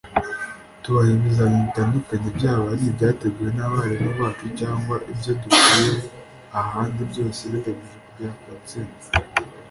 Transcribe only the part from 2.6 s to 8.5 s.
ari ibyateguwe n’abarimu bacu cyangwa ibyo dukuye ahandi byose bigamije kugera ku